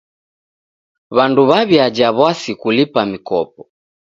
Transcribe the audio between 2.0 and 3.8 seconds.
w'asi kulipa mikopo.